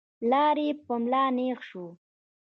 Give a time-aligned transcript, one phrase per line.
[0.19, 1.85] پلار يې په ملا نېغ شو.